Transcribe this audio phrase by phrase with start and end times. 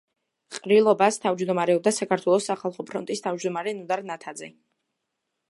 [0.53, 4.53] ყრილობას თავმჯდომარეობდა საქართველოს სახალხო ფრონტის თავმჯდომარე ნოდარ ნათაძე.